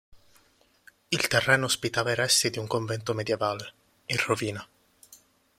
[1.11, 3.71] Il terreno ospitava i resti di un convento medievale,
[4.07, 4.67] in rovina.